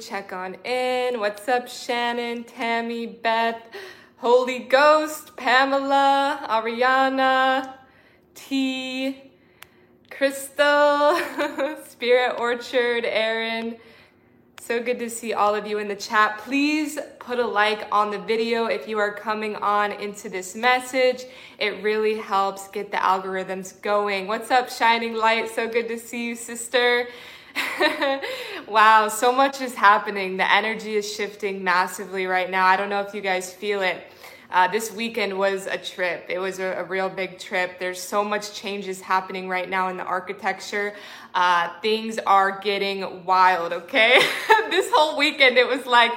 [0.00, 1.20] check on in.
[1.20, 3.62] What's up, Shannon, Tammy, Beth,
[4.16, 7.74] Holy Ghost, Pamela, Ariana,
[8.34, 9.30] T,
[10.10, 11.20] Crystal,
[11.86, 13.76] Spirit Orchard, Aaron.
[14.60, 16.38] So good to see all of you in the chat.
[16.38, 21.26] Please put a like on the video if you are coming on into this message.
[21.60, 24.26] It really helps get the algorithms going.
[24.26, 25.48] What's up, Shining Light?
[25.48, 27.06] So good to see you, sister.
[28.68, 30.36] wow, so much is happening.
[30.36, 32.66] The energy is shifting massively right now.
[32.66, 34.04] I don't know if you guys feel it.
[34.52, 36.26] Uh, this weekend was a trip.
[36.28, 37.78] It was a, a, real big trip.
[37.78, 40.92] There's so much changes happening right now in the architecture.
[41.32, 44.20] Uh, things are getting wild, okay?
[44.70, 46.10] this whole weekend, it was like,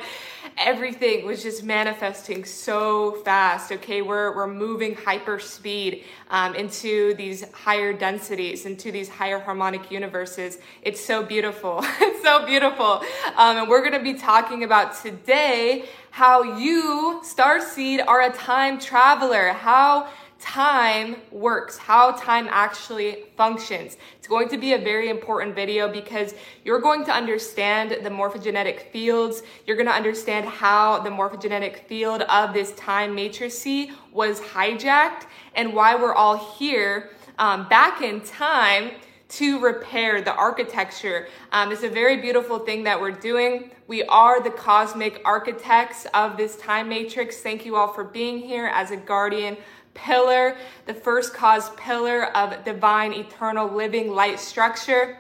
[0.58, 3.72] everything was just manifesting so fast.
[3.72, 9.92] Okay, we're, we're moving hyper speed um, into these higher densities, into these higher harmonic
[9.92, 10.60] universes.
[10.82, 11.80] It's so beautiful.
[11.84, 13.02] it's so beautiful.
[13.38, 18.80] Um, and we're going to be talking about today how you, Starseed, are a time
[18.80, 19.50] traveler.
[19.50, 20.10] How
[20.44, 23.96] time works, how time actually functions.
[24.18, 28.92] It's going to be a very important video because you're going to understand the morphogenetic
[28.92, 29.44] fields.
[29.66, 33.66] You're going to understand how the morphogenetic field of this time matrix
[34.12, 38.92] was hijacked and why we're all here um, back in time
[39.30, 41.28] to repair the architecture.
[41.54, 43.72] Um, it's a very beautiful thing that we're doing.
[43.88, 47.38] We are the cosmic architects of this time matrix.
[47.38, 49.58] Thank you all for being here as a guardian
[49.94, 55.18] pillar, the first cause pillar of divine, eternal, living light structure.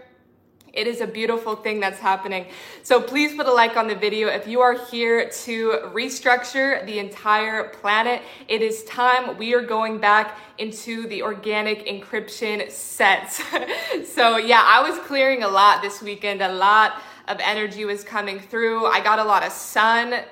[0.73, 2.47] It is a beautiful thing that's happening.
[2.81, 4.27] So please put a like on the video.
[4.29, 9.99] If you are here to restructure the entire planet, it is time we are going
[9.99, 13.44] back into the organic encryption sets.
[14.11, 18.39] so yeah, I was clearing a lot this weekend, a lot of energy was coming
[18.39, 18.85] through.
[18.85, 20.23] I got a lot of sun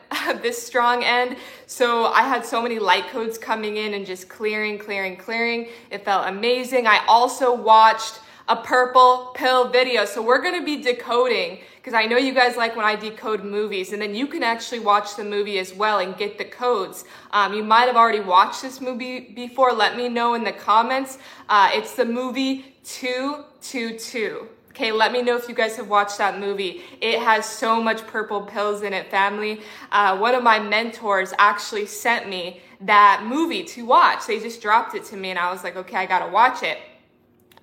[0.42, 1.38] this strong end.
[1.67, 5.69] So I had so many light codes coming in and just clearing, clearing, clearing.
[5.89, 6.88] It felt amazing.
[6.88, 10.03] I also watched a purple pill video.
[10.03, 13.44] So we're going to be decoding because I know you guys like when I decode
[13.44, 17.06] movies and then you can actually watch the movie as well and get the codes.
[17.31, 19.72] Um, you might have already watched this movie before.
[19.72, 21.18] Let me know in the comments.
[21.47, 24.47] Uh, it's the movie 222.
[24.72, 26.82] Okay, let me know if you guys have watched that movie.
[27.02, 29.59] It has so much purple pills in it, family.
[29.92, 34.26] Uh, one of my mentors actually sent me that movie to watch.
[34.28, 36.78] They just dropped it to me, and I was like, okay, I gotta watch it.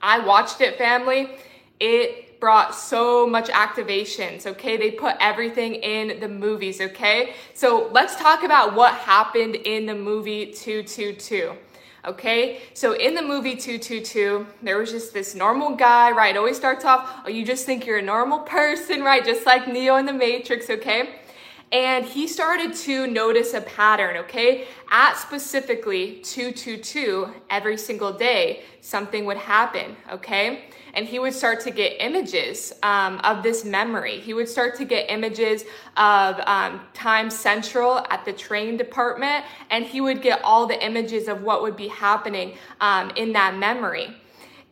[0.02, 1.30] I watched it, family.
[1.80, 4.76] It brought so much activations, okay?
[4.76, 7.32] They put everything in the movies, okay?
[7.54, 11.54] So let's talk about what happened in the movie 222.
[12.06, 16.36] Okay, so in the movie 222, there was just this normal guy, right?
[16.36, 19.24] It always starts off, oh, you just think you're a normal person, right?
[19.24, 21.16] Just like Neo in the Matrix, okay?
[21.72, 24.68] And he started to notice a pattern, okay?
[24.92, 30.66] At specifically 222, every single day, something would happen, okay?
[30.98, 34.18] And he would start to get images um, of this memory.
[34.18, 35.64] He would start to get images
[35.96, 41.28] of um, Time Central at the train department, and he would get all the images
[41.28, 44.08] of what would be happening um, in that memory.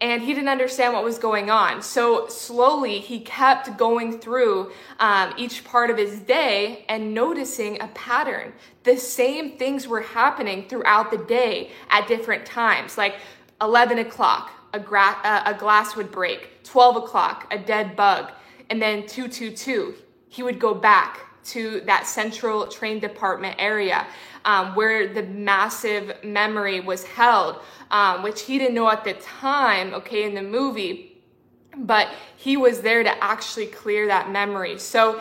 [0.01, 1.81] And he didn't understand what was going on.
[1.81, 7.87] So slowly he kept going through um, each part of his day and noticing a
[7.95, 8.53] pattern.
[8.83, 13.15] The same things were happening throughout the day at different times, like
[13.61, 16.63] 11 o'clock, a, gra- uh, a glass would break.
[16.65, 18.31] 12 o'clock, a dead bug.
[18.71, 19.95] And then 222,
[20.29, 24.07] he would go back to that central train department area
[24.45, 27.61] um, where the massive memory was held,
[27.91, 31.23] um, which he didn't know at the time, okay, in the movie,
[31.77, 34.79] but he was there to actually clear that memory.
[34.79, 35.21] So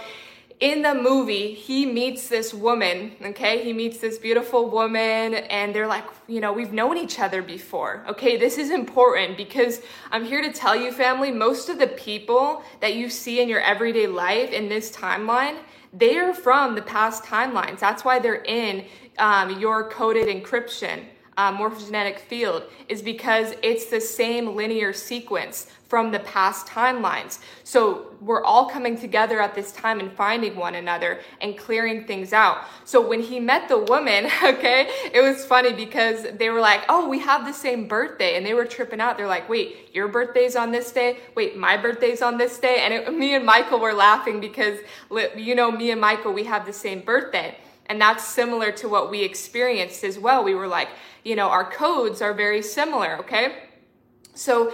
[0.59, 3.63] in the movie, he meets this woman, okay?
[3.63, 8.05] He meets this beautiful woman, and they're like, you know, we've known each other before,
[8.07, 8.37] okay?
[8.37, 12.95] This is important because I'm here to tell you, family, most of the people that
[12.95, 15.57] you see in your everyday life in this timeline,
[15.91, 17.79] they are from the past timelines.
[17.79, 18.85] That's why they're in
[19.17, 21.03] um, your coded encryption
[21.37, 27.39] uh, morphogenetic field is because it's the same linear sequence from the past timelines.
[27.63, 32.33] So we're all coming together at this time and finding one another and clearing things
[32.33, 32.65] out.
[32.85, 37.07] So when he met the woman, okay, it was funny because they were like, oh,
[37.07, 38.35] we have the same birthday.
[38.35, 39.17] And they were tripping out.
[39.17, 41.19] They're like, wait, your birthday's on this day?
[41.35, 42.79] Wait, my birthday's on this day?
[42.79, 44.79] And it, me and Michael were laughing because,
[45.35, 47.55] you know, me and Michael, we have the same birthday.
[47.87, 50.43] And that's similar to what we experienced as well.
[50.43, 50.89] We were like,
[51.23, 53.63] you know, our codes are very similar, okay?
[54.33, 54.73] So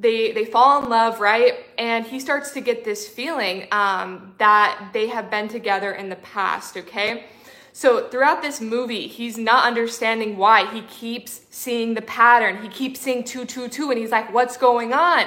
[0.00, 1.54] they they fall in love, right?
[1.78, 6.16] And he starts to get this feeling um, that they have been together in the
[6.16, 6.76] past.
[6.76, 7.26] Okay.
[7.72, 12.62] So throughout this movie, he's not understanding why he keeps seeing the pattern.
[12.62, 15.26] He keeps seeing two, two, two, and he's like, "What's going on?"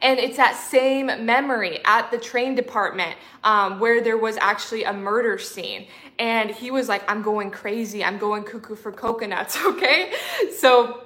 [0.00, 4.92] And it's that same memory at the train department um, where there was actually a
[4.92, 5.86] murder scene.
[6.18, 8.04] And he was like, I'm going crazy.
[8.04, 9.58] I'm going cuckoo for coconuts.
[9.68, 10.12] Okay.
[10.56, 11.04] So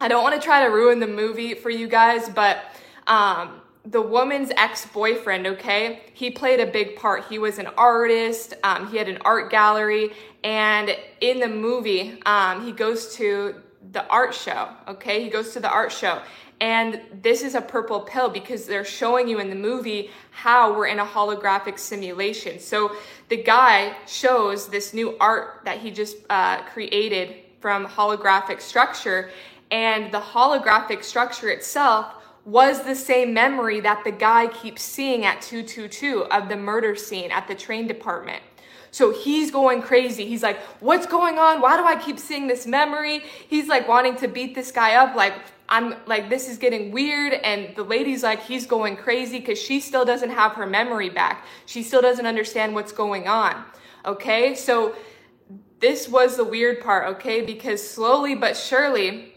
[0.00, 2.64] I don't want to try to ruin the movie for you guys, but
[3.06, 8.88] um, the woman's ex-boyfriend okay he played a big part he was an artist um,
[8.88, 10.12] he had an art gallery
[10.42, 13.54] and in the movie um, he goes to
[13.92, 16.20] the art show okay he goes to the art show
[16.60, 20.86] and this is a purple pill because they're showing you in the movie how we're
[20.86, 22.58] in a holographic simulation.
[22.58, 22.96] So
[23.28, 29.30] the guy shows this new art that he just uh, created from holographic structure,
[29.70, 32.14] and the holographic structure itself
[32.44, 37.30] was the same memory that the guy keeps seeing at 222 of the murder scene
[37.32, 38.42] at the train department.
[38.92, 40.26] So he's going crazy.
[40.26, 41.60] He's like, What's going on?
[41.60, 43.24] Why do I keep seeing this memory?
[43.48, 45.34] He's like wanting to beat this guy up, like,
[45.68, 47.32] I'm like, this is getting weird.
[47.32, 51.44] And the lady's like, he's going crazy because she still doesn't have her memory back.
[51.66, 53.64] She still doesn't understand what's going on.
[54.04, 54.54] Okay.
[54.54, 54.94] So
[55.80, 57.16] this was the weird part.
[57.16, 57.42] Okay.
[57.42, 59.34] Because slowly but surely,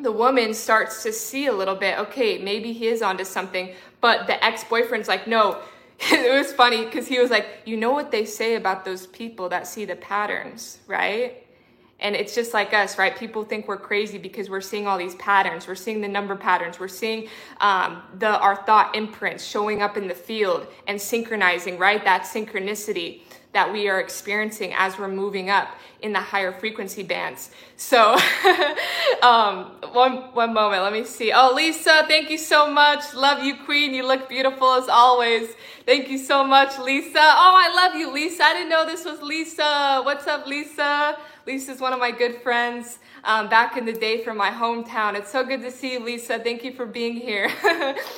[0.00, 3.74] the woman starts to see a little bit, okay, maybe he is onto something.
[4.00, 5.60] But the ex boyfriend's like, no.
[6.00, 9.48] it was funny because he was like, you know what they say about those people
[9.48, 11.44] that see the patterns, right?
[12.00, 13.16] And it's just like us, right?
[13.16, 15.66] People think we're crazy because we're seeing all these patterns.
[15.66, 16.78] We're seeing the number patterns.
[16.78, 17.28] We're seeing
[17.60, 22.04] um, the our thought imprints showing up in the field and synchronizing, right?
[22.04, 23.22] That synchronicity
[23.52, 25.68] that we are experiencing as we're moving up
[26.02, 27.50] in the higher frequency bands.
[27.76, 28.16] So,
[29.22, 31.32] um, one one moment, let me see.
[31.32, 33.14] Oh, Lisa, thank you so much.
[33.14, 33.94] Love you, Queen.
[33.94, 35.48] You look beautiful as always.
[35.86, 37.18] Thank you so much, Lisa.
[37.18, 38.44] Oh, I love you, Lisa.
[38.44, 40.02] I didn't know this was Lisa.
[40.04, 41.18] What's up, Lisa?
[41.48, 45.14] Lisa's one of my good friends um, back in the day from my hometown.
[45.14, 46.38] It's so good to see you, Lisa.
[46.38, 47.50] Thank you for being here.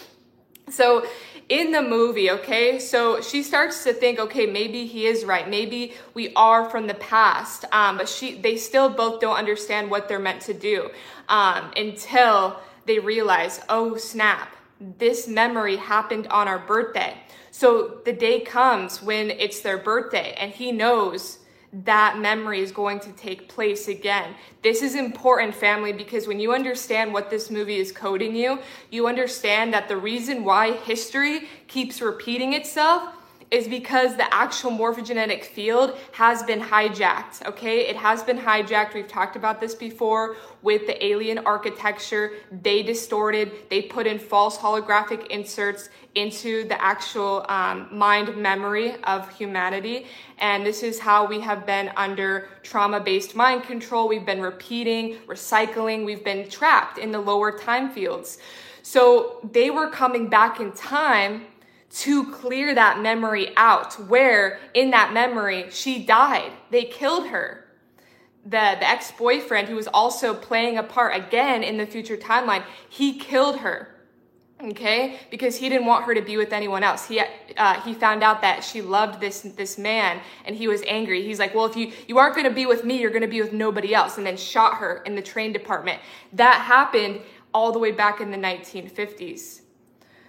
[0.69, 1.07] so,
[1.49, 5.49] in the movie, okay, so she starts to think, okay, maybe he is right.
[5.49, 10.09] Maybe we are from the past, um, but she, they still both don't understand what
[10.09, 10.91] they're meant to do
[11.29, 17.17] um, until they realize, oh snap, this memory happened on our birthday.
[17.53, 21.40] So the day comes when it's their birthday, and he knows
[21.73, 24.35] that memory is going to take place again.
[24.63, 28.59] This is important, family, because when you understand what this movie is coding you,
[28.91, 33.15] you understand that the reason why history keeps repeating itself
[33.51, 37.89] is because the actual morphogenetic field has been hijacked, okay?
[37.89, 38.95] It has been hijacked.
[38.95, 42.33] We've talked about this before with the alien architecture.
[42.63, 49.29] They distorted, they put in false holographic inserts into the actual um, mind memory of
[49.37, 50.07] humanity.
[50.39, 54.09] And this is how we have been under trauma based mind control.
[54.09, 58.39] We've been repeating, recycling, we've been trapped in the lower time fields.
[58.83, 61.47] So they were coming back in time
[61.91, 66.53] to clear that memory out where in that memory she died.
[66.71, 67.67] They killed her.
[68.45, 73.19] The, the ex-boyfriend who was also playing a part again in the future timeline he
[73.19, 74.01] killed her
[74.63, 75.19] okay?
[75.31, 77.09] Because he didn't want her to be with anyone else.
[77.09, 77.21] He
[77.57, 81.23] uh, he found out that she loved this this man and he was angry.
[81.23, 83.29] He's like well if you you aren't going to be with me you're going to
[83.29, 86.01] be with nobody else and then shot her in the train department.
[86.33, 87.21] That happened
[87.53, 89.63] all the way back in the 1950s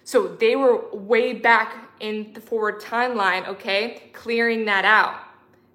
[0.04, 5.16] so they were way back in the forward timeline, okay, clearing that out.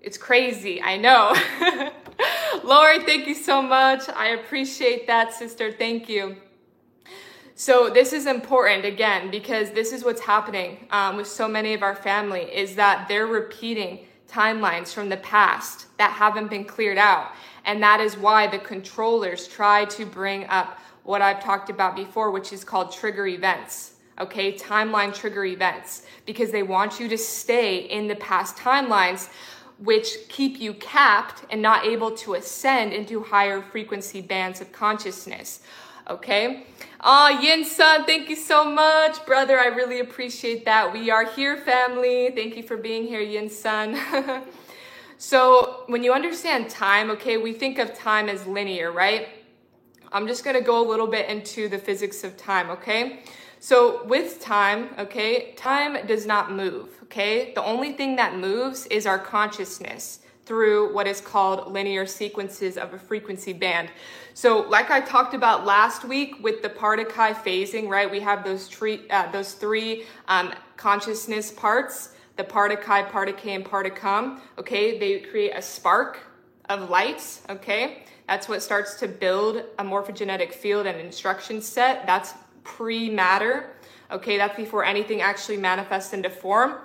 [0.00, 1.34] It's crazy, I know.
[2.64, 4.08] Lori, thank you so much.
[4.08, 5.72] I appreciate that, sister.
[5.72, 6.36] Thank you.
[7.54, 11.82] So this is important again because this is what's happening um, with so many of
[11.82, 17.32] our family is that they're repeating timelines from the past that haven't been cleared out,
[17.64, 22.30] and that is why the controllers try to bring up what I've talked about before,
[22.30, 24.52] which is called trigger events okay?
[24.52, 29.28] Timeline trigger events because they want you to stay in the past timelines
[29.78, 35.60] which keep you capped and not able to ascend into higher frequency bands of consciousness.
[36.08, 36.66] Okay?
[37.00, 39.58] Ah, oh, Yin Sun, thank you so much, brother.
[39.58, 40.92] I really appreciate that.
[40.92, 42.30] We are here, family.
[42.34, 44.00] Thank you for being here, Yin Sun.
[45.18, 49.28] so, when you understand time, okay, we think of time as linear, right?
[50.12, 53.24] I'm just gonna go a little bit into the physics of time, okay?
[53.68, 57.52] So with time, okay, time does not move, okay?
[57.52, 60.20] The only thing that moves is our consciousness.
[60.44, 63.88] through what is called linear sequences of a frequency band.
[64.32, 68.08] So, like I talked about last week with the Partiki phasing, right?
[68.08, 74.38] We have those three, uh, those three um, consciousness parts: the Partiki, Partika, and Particum.
[74.56, 76.20] Okay, they create a spark
[76.68, 77.40] of light.
[77.50, 82.06] Okay, that's what starts to build a morphogenetic field and instruction set.
[82.06, 82.34] That's
[82.66, 83.70] pre-matter.
[84.10, 86.78] Okay, that's before anything actually manifests into form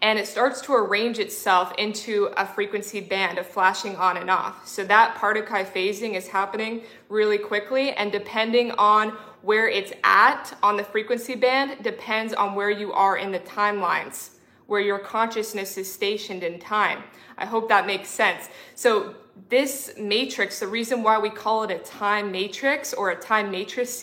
[0.00, 4.66] and it starts to arrange itself into a frequency band of flashing on and off.
[4.66, 9.10] So that Partiki phasing is happening really quickly, and depending on
[9.42, 14.30] where it's at on the frequency band depends on where you are in the timelines,
[14.66, 17.02] where your consciousness is stationed in time.
[17.36, 18.48] I hope that makes sense.
[18.74, 19.14] So
[19.48, 23.96] this matrix, the reason why we call it a time matrix or a time matrice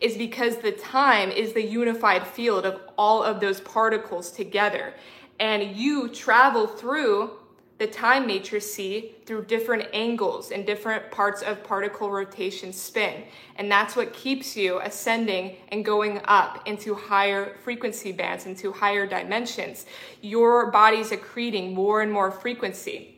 [0.00, 4.94] is because the time is the unified field of all of those particles together.
[5.38, 7.32] And you travel through
[7.80, 8.76] the time matrix
[9.24, 13.22] through different angles and different parts of particle rotation spin.
[13.56, 19.06] And that's what keeps you ascending and going up into higher frequency bands, into higher
[19.06, 19.86] dimensions.
[20.20, 23.16] Your body's accreting more and more frequency.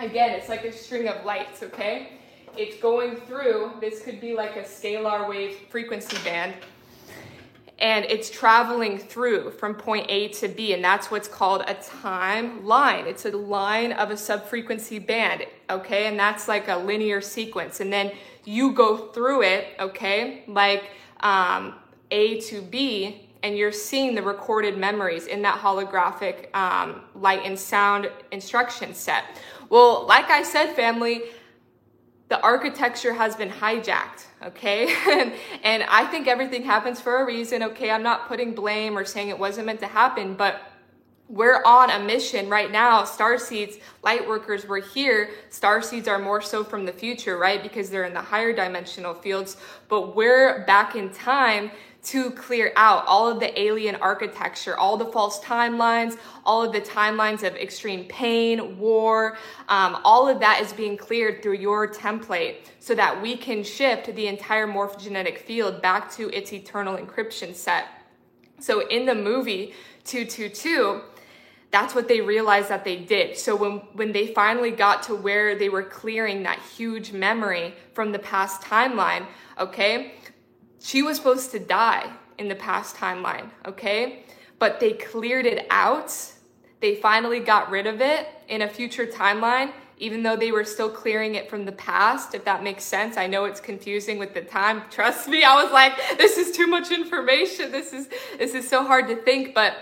[0.00, 2.19] Again, it's like a string of lights, okay?
[2.56, 6.54] It's going through, this could be like a scalar wave frequency band,
[7.78, 12.64] and it's traveling through from point A to B, and that's what's called a time
[12.66, 13.06] line.
[13.06, 16.06] It's a line of a subfrequency band, okay?
[16.06, 17.80] And that's like a linear sequence.
[17.80, 18.12] And then
[18.44, 20.90] you go through it, okay, like
[21.20, 21.74] um,
[22.10, 27.58] A to B, and you're seeing the recorded memories in that holographic um, light and
[27.58, 29.24] sound instruction set.
[29.70, 31.22] Well, like I said, family,
[32.30, 34.94] the architecture has been hijacked, okay?
[35.10, 35.34] and,
[35.64, 37.90] and I think everything happens for a reason, okay?
[37.90, 40.62] I'm not putting blame or saying it wasn't meant to happen, but
[41.28, 43.04] we're on a mission right now.
[43.04, 45.30] Star seeds, light workers, we're here.
[45.48, 47.62] Star seeds are more so from the future, right?
[47.62, 49.56] Because they're in the higher dimensional fields.
[49.88, 55.04] But we're back in time to clear out all of the alien architecture, all the
[55.06, 59.36] false timelines, all of the timelines of extreme pain, war,
[59.68, 64.14] um, all of that is being cleared through your template so that we can shift
[64.14, 67.86] the entire morphogenetic field back to its eternal encryption set.
[68.60, 71.02] So in the movie 222,
[71.70, 73.36] that's what they realized that they did.
[73.36, 78.10] So when, when they finally got to where they were clearing that huge memory from
[78.10, 79.26] the past timeline,
[79.58, 80.14] okay,
[80.80, 84.24] she was supposed to die in the past timeline, okay?
[84.58, 86.12] But they cleared it out.
[86.80, 90.88] They finally got rid of it in a future timeline, even though they were still
[90.88, 93.18] clearing it from the past, if that makes sense.
[93.18, 94.82] I know it's confusing with the time.
[94.90, 97.70] Trust me, I was like, this is too much information.
[97.70, 98.08] This is
[98.38, 99.76] this is so hard to think, but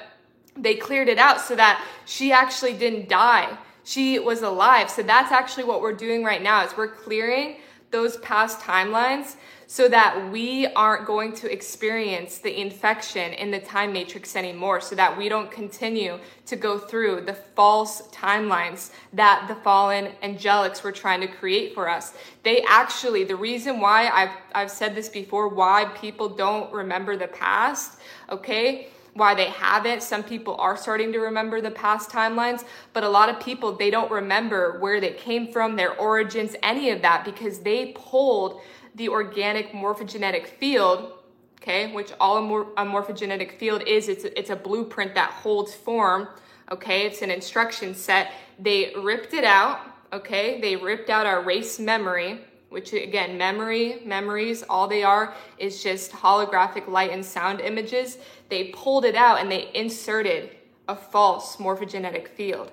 [0.57, 3.57] they cleared it out so that she actually didn't die.
[3.85, 4.90] She was alive.
[4.90, 7.59] So that's actually what we're doing right now is we're clearing
[7.90, 9.37] those past timelines
[9.70, 14.96] so that we aren't going to experience the infection in the time matrix anymore, so
[14.96, 20.90] that we don't continue to go through the false timelines that the fallen angelics were
[20.90, 22.14] trying to create for us.
[22.44, 27.28] They actually, the reason why I've, I've said this before, why people don't remember the
[27.28, 28.88] past, okay?
[29.14, 30.02] why they haven't.
[30.02, 33.90] Some people are starting to remember the past timelines, but a lot of people, they
[33.90, 38.60] don't remember where they came from, their origins, any of that, because they pulled
[38.99, 41.12] the organic morphogenetic field,
[41.61, 45.31] okay, which all a, mor- a morphogenetic field is, it's a, it's a blueprint that
[45.31, 46.28] holds form,
[46.71, 48.33] okay, it's an instruction set.
[48.59, 49.81] They ripped it out,
[50.12, 55.83] okay, they ripped out our race memory, which again, memory, memories, all they are is
[55.83, 58.19] just holographic light and sound images.
[58.50, 60.50] They pulled it out and they inserted
[60.87, 62.73] a false morphogenetic field.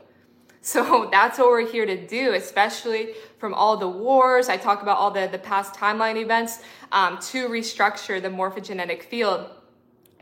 [0.65, 4.49] So that's what we're here to do, especially from all the wars.
[4.49, 6.59] I talk about all the, the past timeline events
[6.91, 9.47] um, to restructure the morphogenetic field.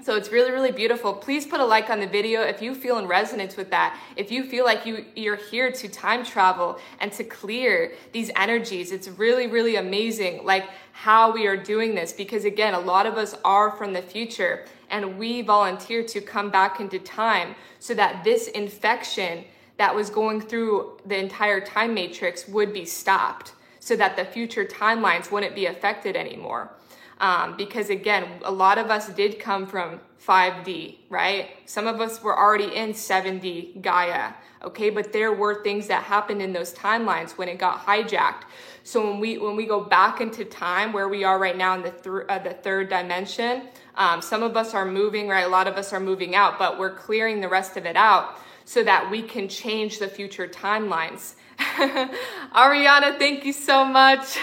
[0.03, 1.13] So it's really, really beautiful.
[1.13, 3.97] Please put a like on the video if you feel in resonance with that.
[4.17, 8.91] If you feel like you, you're here to time travel and to clear these energies,
[8.91, 13.15] it's really, really amazing like how we are doing this because again, a lot of
[13.15, 18.25] us are from the future and we volunteer to come back into time so that
[18.25, 19.45] this infection
[19.77, 24.65] that was going through the entire time matrix would be stopped so that the future
[24.65, 26.71] timelines wouldn't be affected anymore.
[27.19, 31.49] Um, because again, a lot of us did come from 5D, right?
[31.65, 34.89] Some of us were already in 7D Gaia, okay?
[34.89, 38.43] But there were things that happened in those timelines when it got hijacked.
[38.83, 41.83] So when we when we go back into time, where we are right now in
[41.83, 43.63] the th- uh, the third dimension,
[43.95, 45.45] um, some of us are moving, right?
[45.45, 48.37] A lot of us are moving out, but we're clearing the rest of it out
[48.65, 51.35] so that we can change the future timelines.
[51.57, 54.37] Ariana, thank you so much.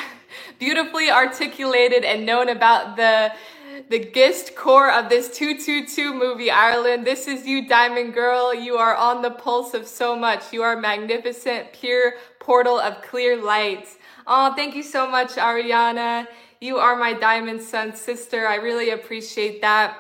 [0.59, 3.33] Beautifully articulated and known about the
[3.89, 7.07] the gist core of this 222 movie, Ireland.
[7.07, 8.53] This is you, Diamond Girl.
[8.53, 10.53] You are on the pulse of so much.
[10.53, 13.87] You are magnificent, pure portal of clear light.
[14.27, 16.27] Oh, thank you so much, Ariana.
[16.61, 18.47] You are my diamond sun sister.
[18.47, 19.97] I really appreciate that.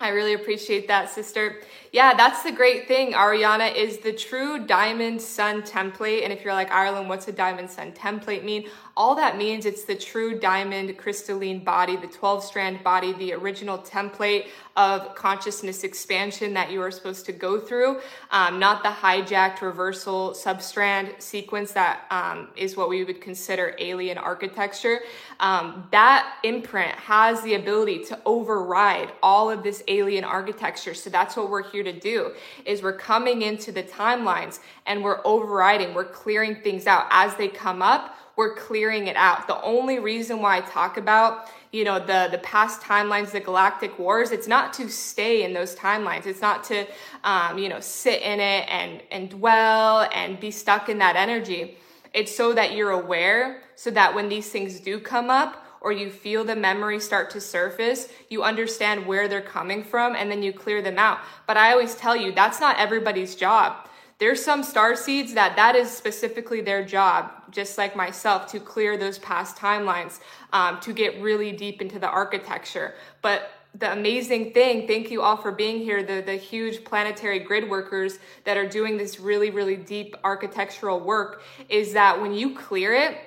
[0.00, 1.60] I really appreciate that, sister.
[1.94, 6.24] Yeah, that's the great thing, Ariana, is the true diamond sun template.
[6.24, 8.68] And if you're like, Ireland, what's a diamond sun template mean?
[8.96, 13.78] All that means it's the true diamond crystalline body, the 12 strand body, the original
[13.78, 14.46] template
[14.76, 18.00] of consciousness expansion that you are supposed to go through,
[18.32, 24.18] um, not the hijacked reversal substrand sequence that um, is what we would consider alien
[24.18, 25.00] architecture.
[25.38, 30.94] Um, that imprint has the ability to override all of this alien architecture.
[30.94, 32.32] So that's what we're here to do
[32.64, 37.48] is we're coming into the timelines and we're overriding, we're clearing things out as they
[37.48, 39.46] come up we're clearing it out.
[39.46, 43.98] The only reason why I talk about, you know, the, the past timelines, the galactic
[43.98, 46.26] wars, it's not to stay in those timelines.
[46.26, 46.86] It's not to,
[47.22, 51.78] um, you know, sit in it and, and dwell and be stuck in that energy.
[52.12, 56.10] It's so that you're aware, so that when these things do come up, or you
[56.10, 60.50] feel the memory start to surface, you understand where they're coming from and then you
[60.50, 61.18] clear them out.
[61.46, 63.86] But I always tell you, that's not everybody's job.
[64.18, 68.96] There's some star seeds that that is specifically their job, just like myself, to clear
[68.96, 70.20] those past timelines,
[70.54, 72.94] um, to get really deep into the architecture.
[73.20, 77.68] But the amazing thing, thank you all for being here, the, the huge planetary grid
[77.68, 82.94] workers that are doing this really, really deep architectural work, is that when you clear
[82.94, 83.18] it,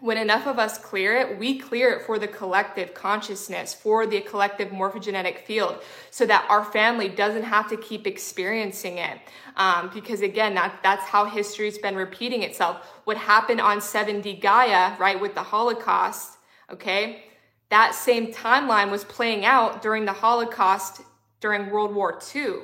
[0.00, 4.20] when enough of us clear it, we clear it for the collective consciousness, for the
[4.22, 9.18] collective morphogenetic field, so that our family doesn't have to keep experiencing it.
[9.56, 12.86] Um, because again, that, that's how history's been repeating itself.
[13.04, 16.38] What happened on 7D Gaia, right, with the Holocaust,
[16.70, 17.24] okay,
[17.68, 21.02] that same timeline was playing out during the Holocaust
[21.40, 22.54] during World War II.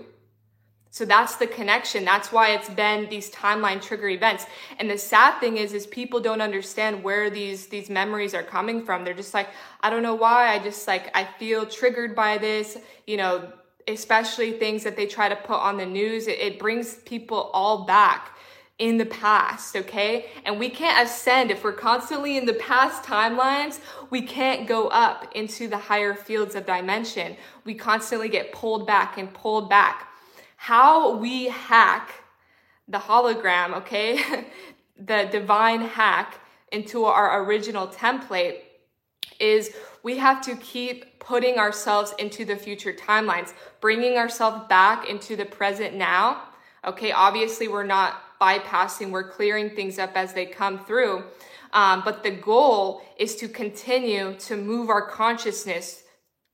[0.96, 2.06] So that's the connection.
[2.06, 4.46] That's why it's been these timeline trigger events.
[4.78, 8.82] And the sad thing is, is people don't understand where these these memories are coming
[8.82, 9.04] from.
[9.04, 9.50] They're just like,
[9.82, 10.54] I don't know why.
[10.54, 12.78] I just like I feel triggered by this.
[13.06, 13.52] You know,
[13.86, 16.28] especially things that they try to put on the news.
[16.28, 18.34] It, it brings people all back
[18.78, 20.30] in the past, okay?
[20.46, 23.80] And we can't ascend if we're constantly in the past timelines.
[24.08, 27.36] We can't go up into the higher fields of dimension.
[27.66, 30.08] We constantly get pulled back and pulled back
[30.66, 32.24] how we hack
[32.88, 34.18] the hologram, okay,
[34.98, 36.40] the divine hack
[36.72, 38.62] into our original template
[39.38, 45.36] is we have to keep putting ourselves into the future timelines, bringing ourselves back into
[45.36, 46.42] the present now.
[46.84, 51.22] Okay, obviously, we're not bypassing, we're clearing things up as they come through.
[51.74, 56.02] Um, but the goal is to continue to move our consciousness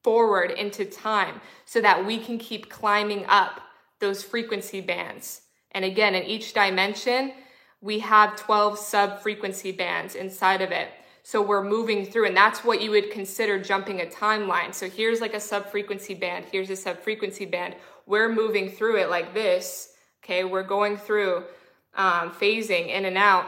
[0.04, 3.62] forward into time so that we can keep climbing up
[4.02, 5.42] those frequency bands.
[5.70, 7.32] And again, in each dimension,
[7.80, 10.88] we have 12 sub frequency bands inside of it.
[11.22, 14.74] So we're moving through, and that's what you would consider jumping a timeline.
[14.74, 17.76] So here's like a sub frequency band, here's a sub frequency band.
[18.06, 19.94] We're moving through it like this.
[20.22, 21.44] Okay, we're going through
[21.94, 23.46] um, phasing in and out.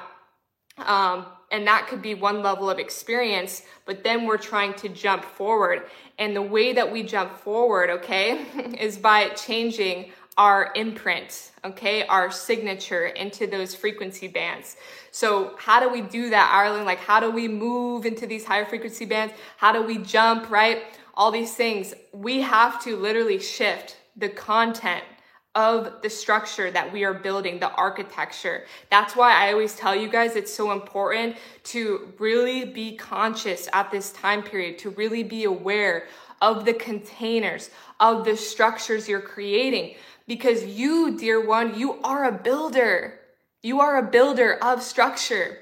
[0.79, 5.25] Um, and that could be one level of experience, but then we're trying to jump
[5.25, 5.83] forward.
[6.19, 8.45] And the way that we jump forward, okay,
[8.81, 14.77] is by changing our imprint, okay, our signature into those frequency bands.
[15.11, 16.87] So, how do we do that, Ireland?
[16.87, 19.35] Like, how do we move into these higher frequency bands?
[19.57, 20.83] How do we jump, right?
[21.15, 21.95] All these things.
[22.13, 25.05] We have to literally shift the content
[25.55, 28.65] of the structure that we are building, the architecture.
[28.91, 33.91] That's why I always tell you guys it's so important to really be conscious at
[33.93, 36.09] this time period, to really be aware
[36.43, 37.71] of the containers,
[38.01, 39.95] of the structures you're creating
[40.27, 43.21] because you, dear one, you are a builder.
[43.63, 45.59] You are a builder of structure,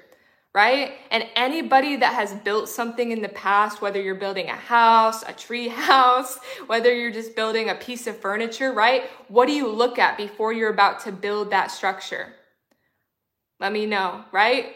[0.55, 0.93] right?
[1.11, 5.33] And anybody that has built something in the past, whether you're building a house, a
[5.33, 9.05] tree house, whether you're just building a piece of furniture, right?
[9.29, 12.33] What do you look at before you're about to build that structure?
[13.61, 14.75] Let me know, right?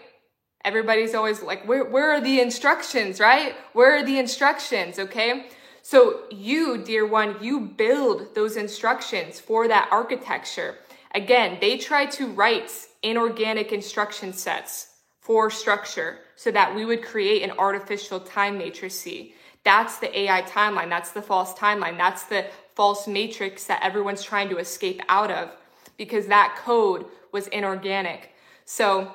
[0.64, 3.54] Everybody's always like, where, where are the instructions, right?
[3.72, 5.46] Where are the instructions, okay?
[5.88, 10.78] So you, dear one, you build those instructions for that architecture.
[11.14, 12.72] Again, they try to write
[13.04, 14.88] inorganic instruction sets
[15.20, 19.06] for structure so that we would create an artificial time matrix.
[19.62, 20.88] That's the AI timeline.
[20.88, 21.96] That's the false timeline.
[21.96, 25.52] That's the false matrix that everyone's trying to escape out of
[25.96, 28.32] because that code was inorganic.
[28.64, 29.12] So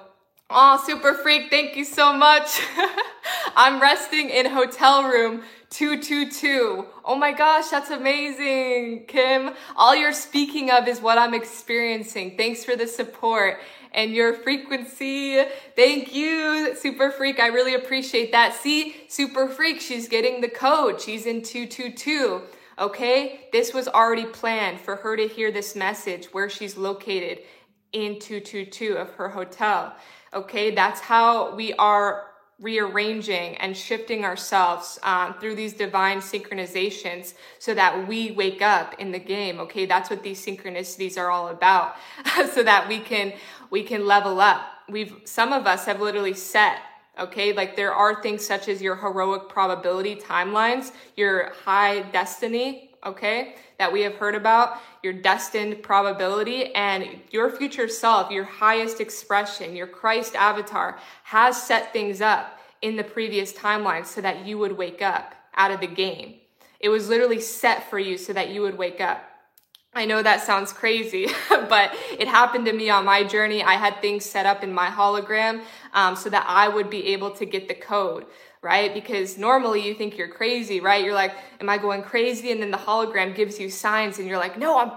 [0.53, 2.59] Oh, super freak, thank you so much.
[3.55, 6.85] I'm resting in hotel room 222.
[7.05, 9.51] Oh my gosh, that's amazing, Kim.
[9.77, 12.35] All you're speaking of is what I'm experiencing.
[12.35, 13.59] Thanks for the support
[13.93, 15.41] and your frequency.
[15.77, 17.39] Thank you, Super Freak.
[17.39, 18.53] I really appreciate that.
[18.53, 20.99] See, Super Freak, she's getting the code.
[20.99, 22.41] She's in 222.
[22.77, 27.39] Okay, this was already planned for her to hear this message where she's located
[27.93, 29.95] in 222 of her hotel.
[30.33, 37.73] Okay, that's how we are rearranging and shifting ourselves um, through these divine synchronizations so
[37.73, 39.85] that we wake up in the game okay?
[39.85, 41.95] That's what these synchronicities are all about.
[42.53, 43.33] So that we can
[43.69, 44.61] we can level up.
[44.89, 46.77] We've some of us have literally set
[47.19, 47.51] okay?
[47.53, 53.91] Like there are things such as your heroic probability timelines your high destiny okay, that
[53.91, 59.87] we have heard about, your destined probability, and your future self, your highest expression, your
[59.87, 65.01] Christ avatar, has set things up in the previous timeline so that you would wake
[65.01, 66.35] up out of the game.
[66.79, 69.23] It was literally set for you so that you would wake up.
[69.93, 73.61] I know that sounds crazy, but it happened to me on my journey.
[73.61, 77.31] I had things set up in my hologram um, so that I would be able
[77.31, 78.25] to get the code
[78.61, 78.93] right?
[78.93, 81.03] Because normally you think you're crazy, right?
[81.03, 82.51] You're like, am I going crazy?
[82.51, 84.91] And then the hologram gives you signs and you're like, no, I'm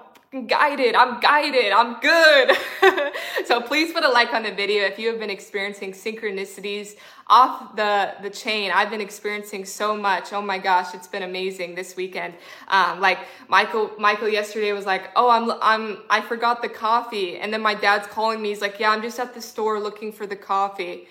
[0.46, 2.57] guided, I'm guided, I'm good.
[3.46, 6.96] so please put a like on the video if you have been experiencing synchronicities
[7.29, 8.70] off the, the chain.
[8.74, 10.33] I've been experiencing so much.
[10.33, 12.35] Oh my gosh, it's been amazing this weekend.
[12.68, 17.38] Um, like Michael, Michael yesterday was like, oh, I'm, I'm, I forgot the coffee.
[17.38, 18.50] And then my dad's calling me.
[18.50, 21.07] He's like, yeah, I'm just at the store looking for the coffee.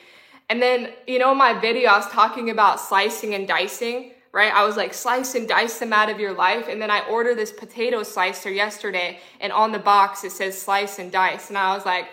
[0.50, 4.54] And then, you know, my video, I was talking about slicing and dicing, right?
[4.54, 6.68] I was like, slice and dice them out of your life.
[6.68, 11.00] And then I ordered this potato slicer yesterday, and on the box it says slice
[11.00, 11.50] and dice.
[11.50, 12.08] And I was like,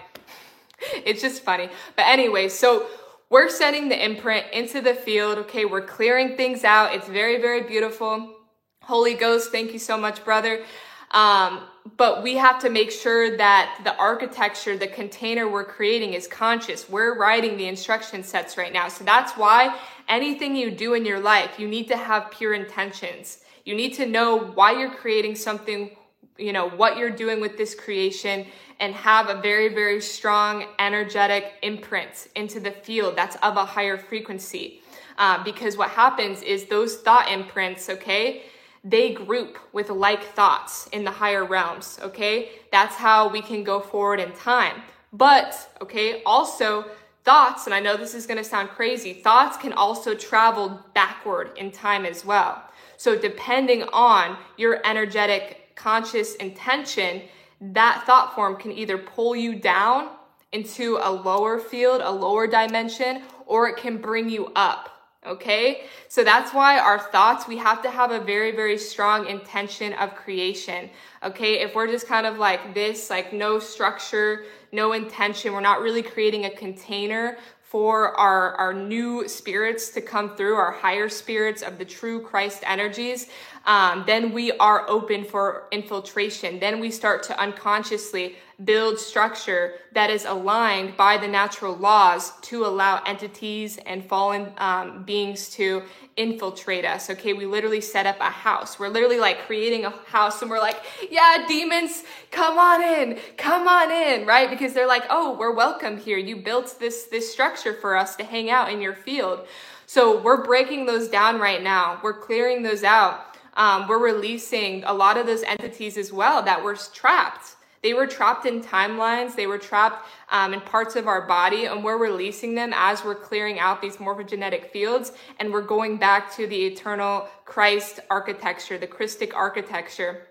[1.05, 1.69] it's just funny.
[1.97, 2.87] But anyway, so
[3.31, 5.39] we're sending the imprint into the field.
[5.39, 6.95] Okay, we're clearing things out.
[6.95, 8.35] It's very, very beautiful.
[8.83, 10.65] Holy Ghost, thank you so much, brother.
[11.13, 11.61] Um,
[11.97, 16.89] but we have to make sure that the architecture, the container we're creating is conscious.
[16.89, 18.89] We're writing the instruction sets right now.
[18.89, 23.39] So that's why anything you do in your life, you need to have pure intentions.
[23.65, 25.97] You need to know why you're creating something,
[26.39, 28.47] you know, what you're doing with this creation
[28.79, 33.99] and have a very, very strong energetic imprint into the field that's of a higher
[33.99, 34.83] frequency.
[35.19, 38.45] Uh, because what happens is those thought imprints, okay,
[38.83, 42.51] they group with like thoughts in the higher realms, okay?
[42.73, 44.83] That's how we can go forward in time.
[45.13, 46.87] But, okay, also
[47.25, 51.71] thoughts, and I know this is gonna sound crazy, thoughts can also travel backward in
[51.71, 52.63] time as well.
[52.97, 57.23] So, depending on your energetic conscious intention,
[57.61, 60.11] that thought form can either pull you down
[60.53, 64.90] into a lower field, a lower dimension, or it can bring you up
[65.27, 69.93] Okay, so that's why our thoughts, we have to have a very, very strong intention
[69.93, 70.89] of creation.
[71.23, 75.83] Okay, if we're just kind of like this, like no structure, no intention, we're not
[75.83, 81.61] really creating a container for our, our new spirits to come through, our higher spirits
[81.61, 83.29] of the true Christ energies,
[83.67, 86.59] um, then we are open for infiltration.
[86.59, 92.65] Then we start to unconsciously build structure that is aligned by the natural laws to
[92.65, 95.83] allow entities and fallen um, beings to
[96.17, 97.09] infiltrate us.
[97.11, 98.79] Okay, we literally set up a house.
[98.79, 103.67] We're literally like creating a house and we're like, yeah, demons, come on in, come
[103.67, 104.51] on in, right?
[104.51, 106.19] Because they're like, oh, we're welcome here.
[106.19, 109.47] You built this this structure for us to hang out in your field.
[109.87, 111.99] So we're breaking those down right now.
[112.03, 113.30] We're clearing those out.
[113.55, 118.07] Um, we're releasing a lot of those entities as well that were trapped they were
[118.07, 122.55] trapped in timelines, they were trapped um, in parts of our body, and we're releasing
[122.55, 127.27] them as we're clearing out these morphogenetic fields and we're going back to the eternal
[127.47, 130.27] Christ architecture, the Christic architecture.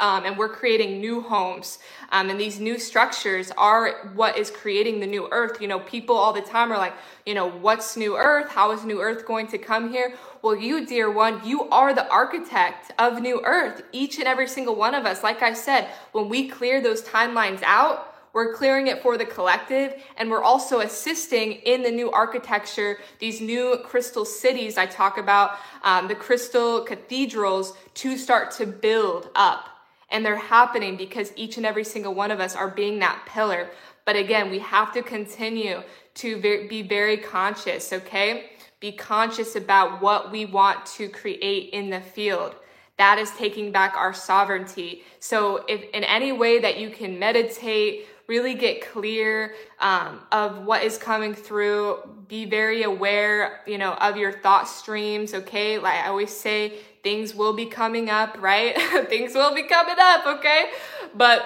[0.00, 1.78] Um, and we're creating new homes.
[2.12, 5.60] Um, and these new structures are what is creating the new earth.
[5.60, 6.94] You know, people all the time are like,
[7.26, 8.50] you know, what's new earth?
[8.50, 10.14] How is new earth going to come here?
[10.42, 13.82] Well, you, dear one, you are the architect of new earth.
[13.90, 17.62] Each and every single one of us, like I said, when we clear those timelines
[17.64, 22.98] out, we're clearing it for the collective, and we're also assisting in the new architecture,
[23.18, 29.30] these new crystal cities I talk about, um, the crystal cathedrals to start to build
[29.34, 29.77] up
[30.10, 33.70] and they're happening because each and every single one of us are being that pillar.
[34.04, 35.82] But again, we have to continue
[36.14, 38.50] to be very conscious, okay?
[38.80, 42.54] Be conscious about what we want to create in the field.
[42.96, 45.02] That is taking back our sovereignty.
[45.20, 50.84] So, if in any way that you can meditate, really get clear um, of what
[50.84, 51.98] is coming through.
[52.28, 55.34] Be very aware, you know, of your thought streams.
[55.34, 56.74] Okay, like I always say,
[57.08, 58.76] things will be coming up, right?
[59.08, 60.26] things will be coming up.
[60.26, 60.66] Okay,
[61.14, 61.42] but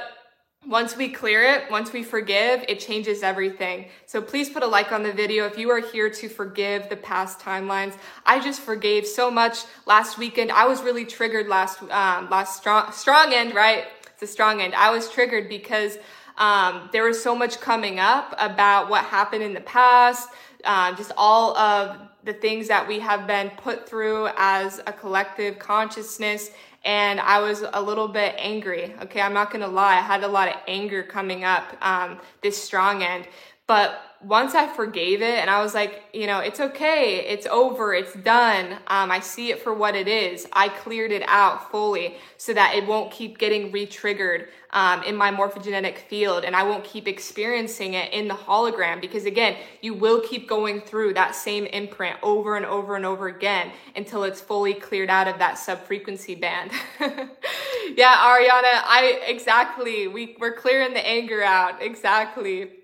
[0.66, 3.87] once we clear it, once we forgive, it changes everything.
[4.07, 6.96] So please put a like on the video if you are here to forgive the
[6.96, 7.94] past timelines.
[8.27, 10.51] I just forgave so much last weekend.
[10.51, 13.85] I was really triggered last um, last strong strong end, right?
[14.14, 14.75] It's a strong end.
[14.75, 15.96] I was triggered because
[16.38, 20.29] um, there was so much coming up about what happened in the past,
[20.64, 25.58] uh, just all of the things that we have been put through as a collective
[25.58, 26.50] consciousness
[26.85, 28.94] and I was a little bit angry.
[29.02, 32.62] Okay, I'm not gonna lie, I had a lot of anger coming up um, this
[32.62, 33.26] strong end.
[33.72, 37.94] But once I forgave it and I was like, you know, it's okay, it's over,
[37.94, 38.72] it's done.
[38.87, 40.46] Um, I see it for what it is.
[40.52, 45.30] I cleared it out fully so that it won't keep getting re-triggered um, in my
[45.30, 50.20] morphogenetic field and I won't keep experiencing it in the hologram because again, you will
[50.20, 54.74] keep going through that same imprint over and over and over again until it's fully
[54.74, 56.72] cleared out of that subfrequency band.
[57.00, 60.08] yeah, Ariana, I exactly.
[60.08, 61.82] We we're clearing the anger out.
[61.82, 62.82] Exactly.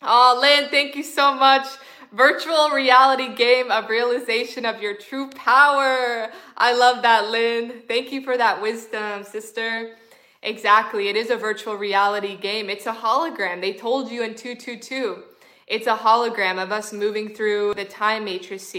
[0.00, 1.66] Oh, Lynn, thank you so much.
[2.12, 6.30] Virtual reality game of realization of your true power.
[6.56, 7.82] I love that, Lynn.
[7.88, 9.96] Thank you for that wisdom, sister.
[10.42, 11.08] Exactly.
[11.08, 12.70] It is a virtual reality game.
[12.70, 13.60] It's a hologram.
[13.60, 15.24] They told you in 222.
[15.66, 18.74] It's a hologram of us moving through the time matrix.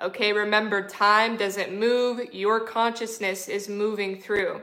[0.00, 4.60] Okay, remember, time doesn't move, your consciousness is moving through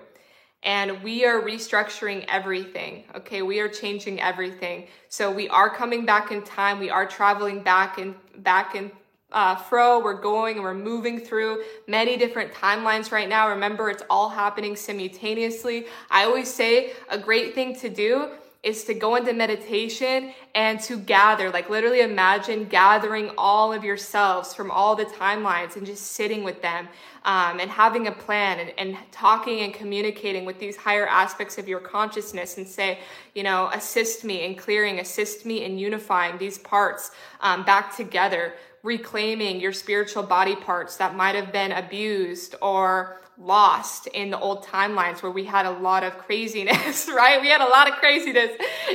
[0.63, 3.03] and we are restructuring everything.
[3.15, 4.87] Okay, we are changing everything.
[5.09, 6.79] So we are coming back in time.
[6.79, 8.91] We are traveling back and back and
[9.31, 9.99] uh, fro.
[9.99, 13.49] We're going and we're moving through many different timelines right now.
[13.49, 15.87] Remember, it's all happening simultaneously.
[16.11, 18.29] I always say a great thing to do
[18.63, 24.53] is to go into meditation and to gather, like literally imagine gathering all of yourselves
[24.53, 26.87] from all the timelines and just sitting with them
[27.25, 31.67] um, and having a plan and, and talking and communicating with these higher aspects of
[31.67, 32.99] your consciousness and say,
[33.33, 38.53] you know, assist me in clearing, assist me in unifying these parts um, back together,
[38.83, 44.63] reclaiming your spiritual body parts that might have been abused or lost in the old
[44.63, 47.41] timelines where we had a lot of craziness, right?
[47.41, 48.51] We had a lot of craziness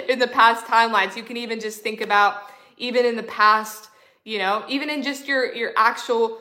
[0.09, 1.16] in the past timelines.
[1.16, 2.42] You can even just think about
[2.76, 3.88] even in the past,
[4.24, 6.38] you know, even in just your your actual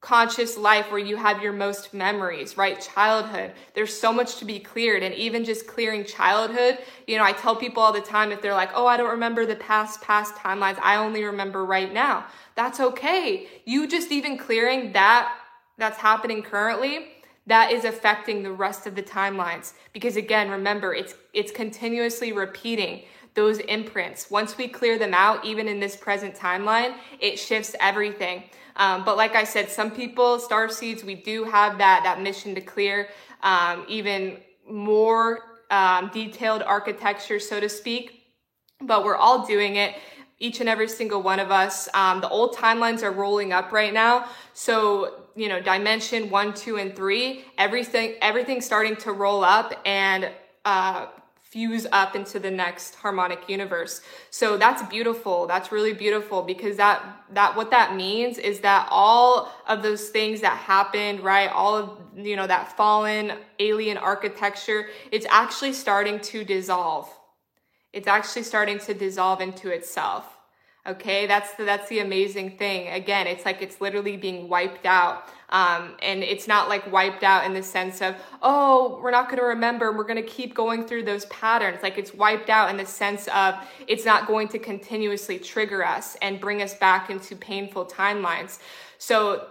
[0.00, 2.78] conscious life where you have your most memories, right?
[2.78, 3.52] Childhood.
[3.74, 5.02] There's so much to be cleared.
[5.02, 8.52] And even just clearing childhood, you know, I tell people all the time if they're
[8.52, 12.26] like, oh, I don't remember the past, past timelines, I only remember right now.
[12.54, 13.48] That's okay.
[13.64, 15.34] You just even clearing that
[15.78, 17.13] that's happening currently
[17.46, 19.72] that is affecting the rest of the timelines.
[19.92, 23.02] Because again remember it's it's continuously repeating
[23.34, 24.30] those imprints.
[24.30, 28.44] Once we clear them out even in this present timeline it shifts everything.
[28.76, 32.54] Um, but like i said some people star seeds we do have that that mission
[32.54, 33.08] to clear
[33.42, 38.20] um, even more um, detailed architecture so to speak.
[38.80, 39.94] But we're all doing it
[40.46, 43.94] each and every single one of us um, the old timelines are rolling up right
[43.94, 44.14] now
[44.52, 44.74] so
[45.36, 50.30] you know, dimension one, two, and three, everything, everything's starting to roll up and
[50.64, 51.06] uh,
[51.42, 54.00] fuse up into the next harmonic universe.
[54.30, 55.46] So that's beautiful.
[55.46, 57.02] That's really beautiful because that
[57.32, 61.50] that what that means is that all of those things that happened, right?
[61.50, 67.12] All of you know that fallen alien architecture, it's actually starting to dissolve.
[67.92, 70.33] It's actually starting to dissolve into itself.
[70.86, 72.88] Okay, that's the, that's the amazing thing.
[72.88, 75.24] Again, it's like it's literally being wiped out.
[75.48, 79.38] Um, and it's not like wiped out in the sense of, oh, we're not going
[79.38, 79.92] to remember.
[79.92, 81.78] We're going to keep going through those patterns.
[81.82, 83.54] Like it's wiped out in the sense of
[83.86, 88.58] it's not going to continuously trigger us and bring us back into painful timelines.
[88.98, 89.46] So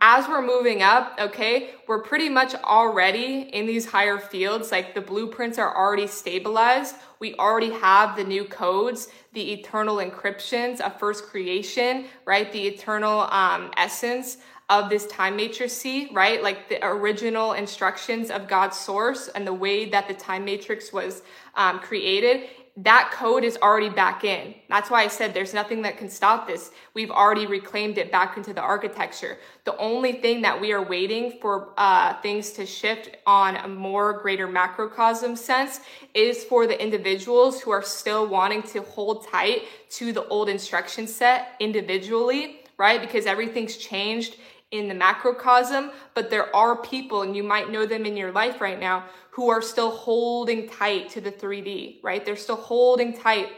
[0.00, 4.72] as we're moving up, okay, we're pretty much already in these higher fields.
[4.72, 6.96] Like the blueprints are already stabilized.
[7.22, 12.52] We already have the new codes, the eternal encryptions of first creation, right?
[12.52, 16.42] The eternal um, essence of this time matrix, right?
[16.42, 21.22] Like the original instructions of God's source and the way that the time matrix was
[21.54, 24.54] um, created that code is already back in.
[24.70, 26.70] That's why I said there's nothing that can stop this.
[26.94, 29.36] We've already reclaimed it back into the architecture.
[29.64, 34.14] The only thing that we are waiting for uh, things to shift on a more
[34.14, 35.80] greater macrocosm sense
[36.14, 41.06] is for the individuals who are still wanting to hold tight to the old instruction
[41.06, 43.02] set individually, right?
[43.02, 44.36] Because everything's changed
[44.70, 48.62] in the macrocosm, but there are people, and you might know them in your life
[48.62, 52.24] right now, who are still holding tight to the 3D, right?
[52.24, 53.48] They're still holding tight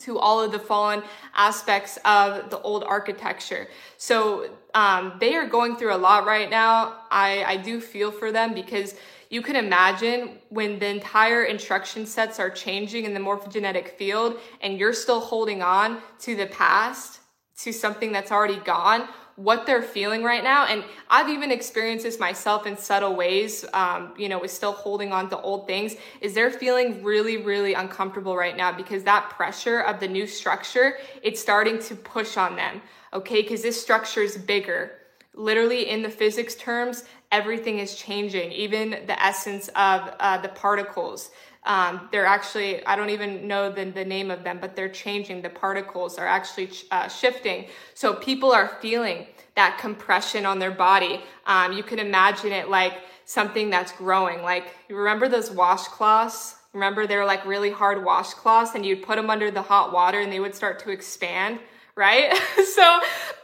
[0.00, 1.02] to all of the fallen
[1.34, 3.68] aspects of the old architecture.
[3.96, 7.02] So um, they are going through a lot right now.
[7.10, 8.96] I, I do feel for them because
[9.30, 14.78] you can imagine when the entire instruction sets are changing in the morphogenetic field and
[14.78, 17.20] you're still holding on to the past,
[17.58, 20.64] to something that's already gone, what they're feeling right now.
[20.64, 25.12] And I've even experienced this myself in subtle ways, um, you know, with still holding
[25.12, 29.80] on to old things, is they're feeling really, really uncomfortable right now because that pressure
[29.80, 32.80] of the new structure, it's starting to push on them,
[33.12, 33.42] okay?
[33.42, 34.92] Because this structure is bigger.
[35.34, 41.30] Literally, in the physics terms, everything is changing, even the essence of uh, the particles.
[41.66, 45.42] Um, they're actually, I don't even know the, the name of them, but they're changing.
[45.42, 47.66] The particles are actually uh, shifting.
[47.94, 49.26] So people are feeling
[49.56, 51.20] that compression on their body.
[51.46, 54.42] Um, you can imagine it like something that's growing.
[54.42, 56.54] Like, you remember those washcloths?
[56.72, 60.20] Remember they were like really hard washcloths and you'd put them under the hot water
[60.20, 61.58] and they would start to expand,
[61.96, 62.36] right?
[62.74, 63.00] so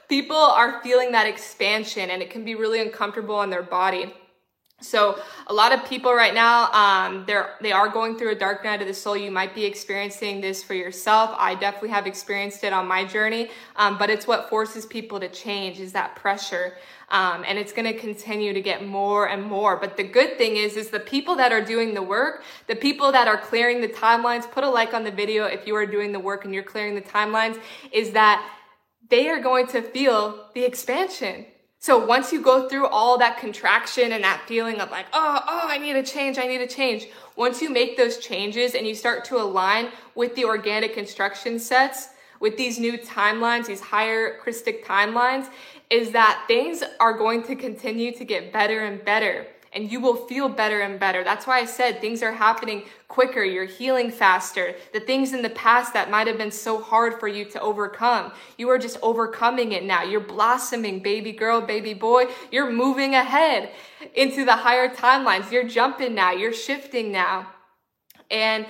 [0.08, 4.12] people are feeling that expansion and it can be really uncomfortable on their body.
[4.82, 8.64] So a lot of people right now, um, they're they are going through a dark
[8.64, 9.16] night of the soul.
[9.16, 11.34] You might be experiencing this for yourself.
[11.38, 15.28] I definitely have experienced it on my journey, um, but it's what forces people to
[15.28, 16.74] change is that pressure,
[17.10, 19.76] um, and it's going to continue to get more and more.
[19.76, 23.12] But the good thing is, is the people that are doing the work, the people
[23.12, 24.50] that are clearing the timelines.
[24.50, 26.94] Put a like on the video if you are doing the work and you're clearing
[26.94, 27.60] the timelines.
[27.92, 28.46] Is that
[29.08, 31.46] they are going to feel the expansion
[31.82, 35.62] so once you go through all that contraction and that feeling of like, oh, oh,
[35.64, 37.08] I need a change, I need a change.
[37.34, 42.10] Once you make those changes and you start to align with the organic instruction sets,
[42.38, 45.48] with these new timelines, these higher Christic timelines,
[45.90, 50.16] is that things are going to continue to get better and better and you will
[50.16, 51.24] feel better and better.
[51.24, 54.74] That's why I said things are happening quicker, you're healing faster.
[54.92, 58.32] The things in the past that might have been so hard for you to overcome,
[58.56, 60.02] you are just overcoming it now.
[60.02, 62.26] You're blossoming, baby girl, baby boy.
[62.50, 63.70] You're moving ahead
[64.14, 65.50] into the higher timelines.
[65.50, 67.48] You're jumping now, you're shifting now.
[68.30, 68.66] And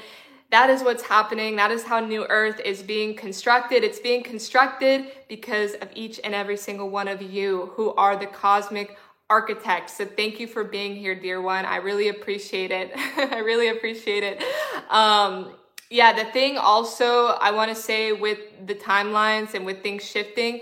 [0.50, 1.56] that is what's happening.
[1.56, 3.82] That is how New Earth is being constructed.
[3.84, 8.26] It's being constructed because of each and every single one of you who are the
[8.26, 8.98] cosmic
[9.32, 9.88] architect.
[9.88, 11.64] So thank you for being here, dear one.
[11.64, 12.92] I really appreciate it.
[13.16, 14.42] I really appreciate it.
[14.90, 15.54] Um,
[15.88, 20.60] yeah, the thing also I want to say with the timelines and with things shifting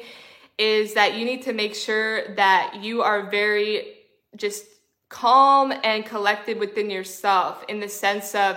[0.56, 3.94] is that you need to make sure that you are very
[4.36, 4.66] just
[5.08, 8.56] calm and collected within yourself in the sense of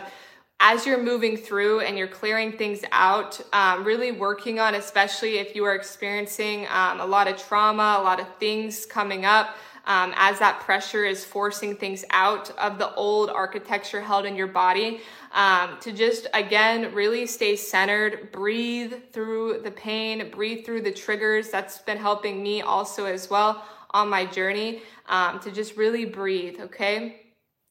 [0.60, 5.56] as you're moving through and you're clearing things out, um, really working on, especially if
[5.56, 10.14] you are experiencing um, a lot of trauma, a lot of things coming up, um,
[10.16, 15.02] as that pressure is forcing things out of the old architecture held in your body.
[15.34, 21.50] Um, to just again really stay centered, breathe through the pain, breathe through the triggers.
[21.50, 26.60] That's been helping me also as well on my journey um, to just really breathe,
[26.60, 27.20] okay?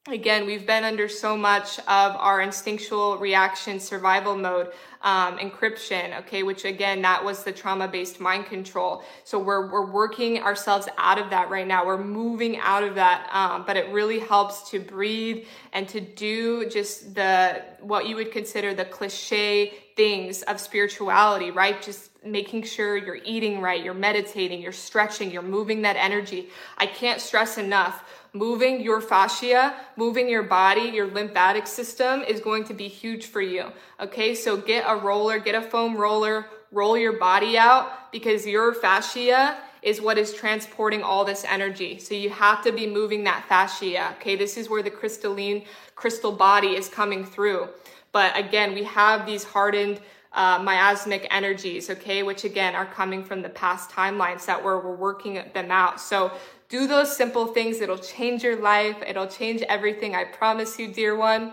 [0.09, 4.73] again, we've been under so much of our instinctual reaction survival mode,
[5.03, 9.03] um, encryption, okay, which again, that was the trauma based mind control.
[9.25, 11.85] So we're, we're working ourselves out of that right now.
[11.85, 13.29] We're moving out of that.
[13.33, 18.33] Um, but it really helps to breathe and to do just the, what you would
[18.33, 21.83] consider the cliche things of spirituality, right?
[21.83, 26.49] Just making sure you're eating right, you're meditating, you're stretching, you're moving that energy.
[26.79, 32.65] I can't stress enough moving your fascia, moving your body, your lymphatic system is going
[32.65, 33.67] to be huge for you.
[34.01, 38.73] Okay, so get a roller, get a foam roller, roll your body out because your
[38.73, 41.99] fascia is what is transporting all this energy.
[41.99, 44.15] So you have to be moving that fascia.
[44.17, 45.65] Okay, this is where the crystalline
[45.95, 47.69] crystal body is coming through.
[48.13, 50.01] But again, we have these hardened
[50.33, 54.97] uh, miasmic energies, okay, which again are coming from the past timelines that we're, we're
[54.97, 56.01] working them out.
[56.01, 56.33] So
[56.73, 57.83] do those simple things.
[57.83, 58.97] It'll change your life.
[59.07, 60.15] It'll change everything.
[60.15, 61.53] I promise you, dear one.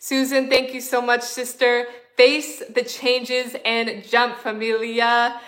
[0.00, 1.86] Susan, thank you so much, sister.
[2.16, 5.40] Face the changes and jump, familia.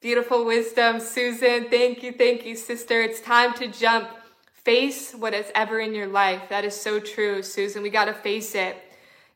[0.00, 1.00] Beautiful wisdom.
[1.00, 3.02] Susan, thank you, thank you, sister.
[3.02, 4.08] It's time to jump.
[4.52, 6.42] Face what is ever in your life.
[6.48, 7.82] That is so true, Susan.
[7.82, 8.76] We got to face it.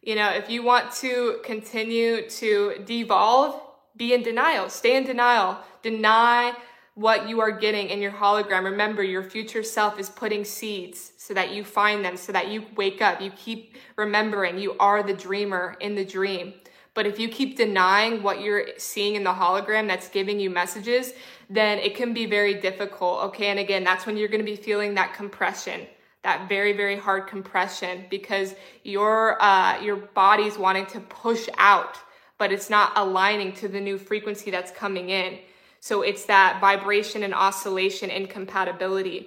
[0.02, 3.60] You know, if you want to continue to devolve,
[3.96, 4.68] be in denial.
[4.68, 5.58] Stay in denial.
[5.82, 6.54] Deny
[6.96, 8.64] what you are getting in your hologram.
[8.64, 12.64] Remember, your future self is putting seeds so that you find them, so that you
[12.74, 13.20] wake up.
[13.20, 16.54] You keep remembering you are the dreamer in the dream.
[16.94, 21.12] But if you keep denying what you're seeing in the hologram that's giving you messages,
[21.50, 23.24] then it can be very difficult.
[23.24, 23.48] Okay.
[23.48, 25.86] And again, that's when you're going to be feeling that compression
[26.22, 31.98] that very very hard compression because your uh, your body's wanting to push out
[32.36, 35.38] but it's not aligning to the new frequency that's coming in
[35.86, 39.20] so it's that vibration and oscillation incompatibility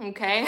[0.00, 0.44] okay?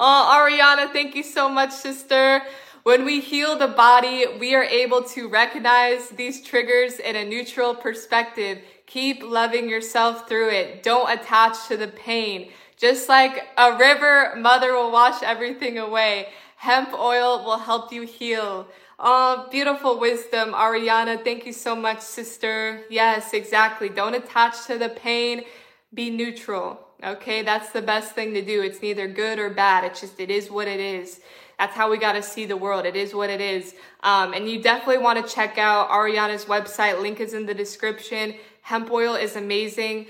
[0.00, 2.42] Oh ariana thank you so much sister.
[2.82, 7.74] When we heal the body we are able to recognize these triggers in a neutral
[7.74, 8.58] perspective.
[8.86, 10.82] Keep loving yourself through it.
[10.82, 12.50] Don't attach to the pain.
[12.78, 16.28] Just like a river, mother will wash everything away.
[16.56, 18.66] Hemp oil will help you heal.
[19.00, 21.22] Oh, beautiful wisdom, Ariana.
[21.22, 22.82] Thank you so much, sister.
[22.90, 23.88] Yes, exactly.
[23.88, 25.44] Don't attach to the pain.
[25.94, 26.80] Be neutral.
[27.04, 28.60] Okay, that's the best thing to do.
[28.60, 29.84] It's neither good or bad.
[29.84, 31.20] It's just, it is what it is.
[31.60, 32.86] That's how we got to see the world.
[32.86, 33.76] It is what it is.
[34.02, 37.00] Um, and you definitely want to check out Ariana's website.
[37.00, 38.34] Link is in the description.
[38.62, 40.06] Hemp oil is amazing.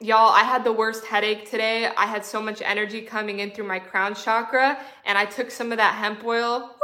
[0.00, 1.92] Y'all, I had the worst headache today.
[1.96, 5.70] I had so much energy coming in through my crown chakra, and I took some
[5.70, 6.74] of that hemp oil.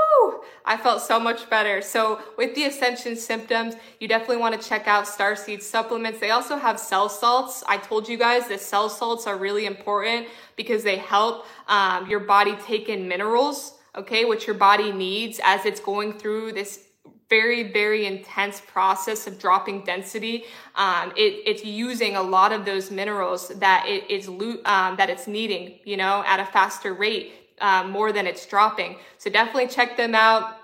[0.68, 1.80] I felt so much better.
[1.80, 6.20] So, with the ascension symptoms, you definitely want to check out Starseed supplements.
[6.20, 7.64] They also have cell salts.
[7.66, 12.20] I told you guys that cell salts are really important because they help um, your
[12.20, 16.84] body take in minerals, okay, which your body needs as it's going through this
[17.30, 20.44] very, very intense process of dropping density.
[20.76, 25.26] Um, it, it's using a lot of those minerals that it is um, that it's
[25.26, 28.96] needing, you know, at a faster rate, um, more than it's dropping.
[29.16, 30.57] So definitely check them out.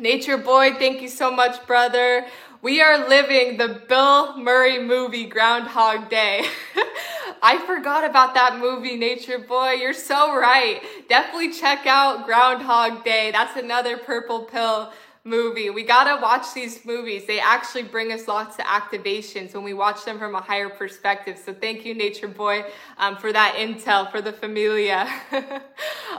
[0.00, 2.24] Nature Boy, thank you so much, brother.
[2.62, 6.46] We are living the Bill Murray movie Groundhog Day.
[7.42, 9.72] I forgot about that movie, Nature Boy.
[9.72, 10.80] You're so right.
[11.10, 13.30] Definitely check out Groundhog Day.
[13.30, 14.90] That's another purple pill
[15.22, 15.68] movie.
[15.68, 17.26] We gotta watch these movies.
[17.26, 21.38] They actually bring us lots of activations when we watch them from a higher perspective.
[21.44, 22.64] So thank you, Nature Boy,
[22.96, 25.06] um, for that intel for the familia.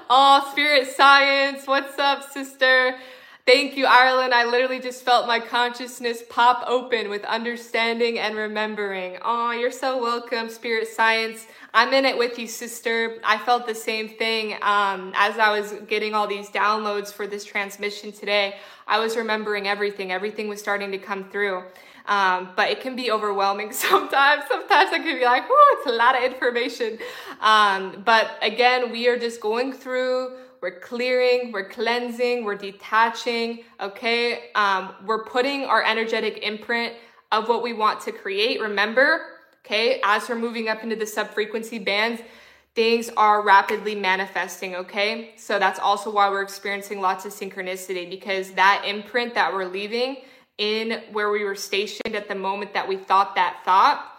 [0.08, 2.96] oh, Spirit Science, what's up, sister?
[3.48, 4.36] Thank you, Ireland.
[4.36, 9.18] I literally just felt my consciousness pop open with understanding and remembering.
[9.24, 11.48] Oh, you're so welcome, Spirit Science.
[11.74, 13.18] I'm in it with you, sister.
[13.24, 17.44] I felt the same thing um, as I was getting all these downloads for this
[17.44, 18.58] transmission today.
[18.86, 21.64] I was remembering everything, everything was starting to come through.
[22.06, 24.44] Um, but it can be overwhelming sometimes.
[24.50, 27.00] Sometimes I can be like, whoa, it's a lot of information.
[27.39, 34.51] Um, but again, we are just going through, we're clearing, we're cleansing, we're detaching, okay?
[34.53, 36.93] Um, we're putting our energetic imprint
[37.32, 38.62] of what we want to create.
[38.62, 39.22] Remember,
[39.66, 42.22] okay, as we're moving up into the subfrequency bands,
[42.76, 45.34] things are rapidly manifesting, okay?
[45.36, 50.18] So that's also why we're experiencing lots of synchronicity because that imprint that we're leaving
[50.57, 54.11] in where we were stationed at the moment that we thought that thought,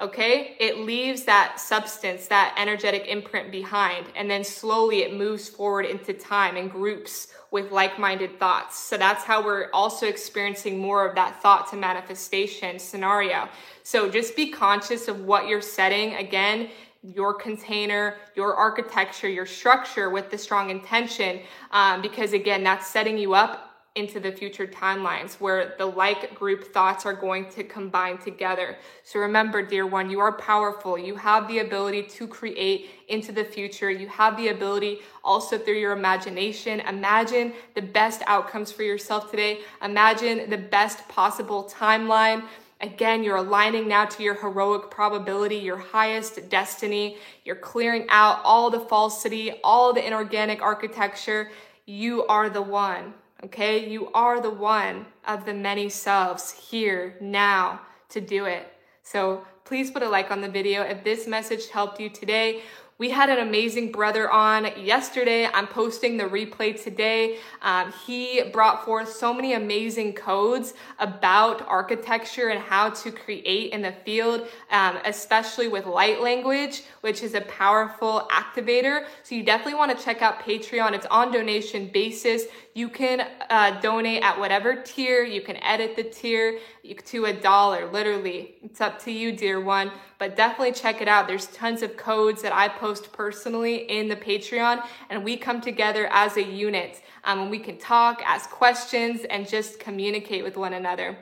[0.00, 5.84] okay, it leaves that substance, that energetic imprint behind, and then slowly it moves forward
[5.84, 8.78] into time in groups with like minded thoughts.
[8.78, 13.48] So that's how we're also experiencing more of that thought to manifestation scenario.
[13.82, 16.14] So just be conscious of what you're setting.
[16.14, 16.68] Again,
[17.02, 21.40] your container, your architecture, your structure with the strong intention,
[21.72, 23.67] um, because again, that's setting you up
[23.98, 28.76] into the future timelines where the like group thoughts are going to combine together.
[29.02, 30.96] So remember, dear one, you are powerful.
[30.96, 33.90] You have the ability to create into the future.
[33.90, 36.80] You have the ability also through your imagination.
[36.80, 39.58] Imagine the best outcomes for yourself today.
[39.82, 42.44] Imagine the best possible timeline.
[42.80, 47.16] Again, you're aligning now to your heroic probability, your highest destiny.
[47.44, 51.50] You're clearing out all the falsity, all the inorganic architecture.
[51.86, 53.14] You are the one,
[53.44, 53.88] okay?
[53.88, 57.80] You are the one of the many selves here now
[58.10, 58.72] to do it.
[59.02, 62.62] So please put a like on the video if this message helped you today.
[62.98, 65.46] We had an amazing brother on yesterday.
[65.46, 67.38] I'm posting the replay today.
[67.62, 73.82] Um, he brought forth so many amazing codes about architecture and how to create in
[73.82, 79.04] the field, um, especially with light language, which is a powerful activator.
[79.22, 80.92] So you definitely want to check out Patreon.
[80.92, 82.46] It's on donation basis.
[82.78, 85.24] You can uh, donate at whatever tier.
[85.24, 86.60] You can edit the tier
[87.06, 88.54] to a dollar, literally.
[88.62, 89.90] It's up to you, dear one.
[90.20, 91.26] But definitely check it out.
[91.26, 96.06] There's tons of codes that I post personally in the Patreon, and we come together
[96.12, 97.02] as a unit.
[97.24, 101.18] Um, and we can talk, ask questions, and just communicate with one another.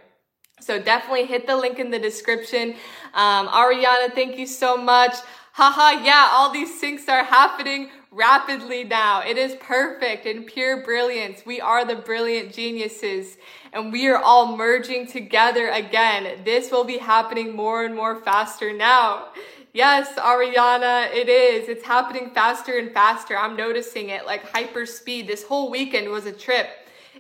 [0.61, 2.75] So definitely hit the link in the description.
[3.15, 5.15] Um, Ariana, thank you so much.
[5.53, 9.21] Haha, yeah, all these syncs are happening rapidly now.
[9.21, 11.45] It is perfect and pure brilliance.
[11.45, 13.37] We are the brilliant geniuses
[13.75, 16.41] and we are all merging together again.
[16.43, 19.29] This will be happening more and more faster now.
[19.75, 21.69] Yes, Ariana, it is.
[21.69, 23.37] It's happening faster and faster.
[23.37, 25.29] I'm noticing it like hyper speed.
[25.29, 26.71] This whole weekend was a trip.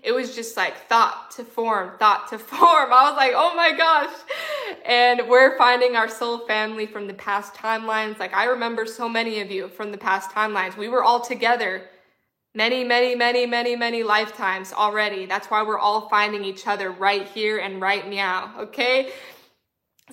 [0.06, 2.92] It was just like thought to form, thought to form.
[2.92, 4.14] I was like, oh my gosh.
[4.86, 8.20] And we're finding our soul family from the past timelines.
[8.20, 10.76] Like I remember so many of you from the past timelines.
[10.76, 11.82] We were all together
[12.54, 15.26] many, many, many, many, many lifetimes already.
[15.26, 18.54] That's why we're all finding each other right here and right now.
[18.58, 19.10] Okay.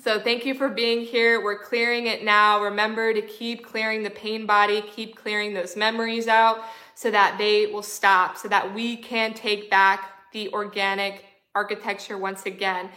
[0.04, 1.40] So thank you for being here.
[1.44, 2.64] We're clearing it now.
[2.64, 6.64] Remember to keep clearing the pain body, keep clearing those memories out
[6.96, 11.26] so that they will stop, so that we can take back the organic
[11.56, 12.90] architecture once again.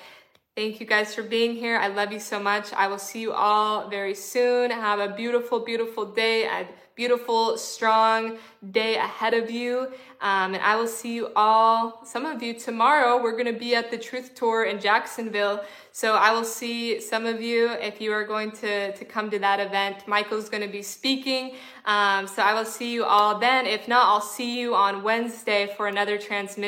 [0.57, 1.77] Thank you guys for being here.
[1.77, 2.73] I love you so much.
[2.73, 4.71] I will see you all very soon.
[4.71, 6.67] Have a beautiful, beautiful day, a
[6.97, 8.39] beautiful, strong
[8.71, 9.89] day ahead of you.
[10.23, 13.23] Um, and I will see you all, some of you tomorrow.
[13.23, 15.63] We're going to be at the Truth Tour in Jacksonville.
[15.93, 19.39] So I will see some of you if you are going to, to come to
[19.41, 20.09] that event.
[20.09, 21.55] Michael's going to be speaking.
[21.85, 23.67] Um, so I will see you all then.
[23.67, 26.67] If not, I'll see you on Wednesday for another transmission.